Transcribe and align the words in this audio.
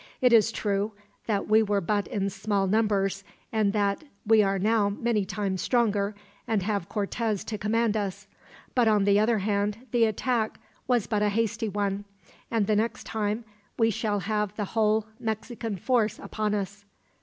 It 0.19 0.33
is 0.33 0.51
true 0.51 0.93
that 1.27 1.47
we 1.47 1.61
were 1.61 1.79
but 1.79 2.07
in 2.07 2.31
small 2.31 2.65
numbers, 2.65 3.23
and 3.51 3.71
that 3.73 4.03
we 4.25 4.41
are 4.41 4.57
now 4.57 4.89
many 4.89 5.25
times 5.25 5.61
stronger, 5.61 6.15
and 6.47 6.63
have 6.63 6.89
Cortez 6.89 7.43
to 7.43 7.57
command 7.59 7.95
us; 7.95 8.25
but 8.73 8.87
on 8.87 9.03
the 9.03 9.19
other 9.19 9.37
hand, 9.37 9.85
the 9.91 10.05
attack 10.05 10.59
was 10.87 11.05
but 11.05 11.21
a 11.21 11.29
hasty 11.29 11.69
one, 11.69 12.05
and 12.49 12.65
the 12.65 12.75
next 12.75 13.03
time 13.03 13.45
we 13.77 13.91
shall 13.91 14.21
have 14.21 14.55
the 14.55 14.65
whole 14.73 15.05
Mexican 15.19 15.75
force 15.75 16.17
upon 16.17 16.55
us." 16.55 16.83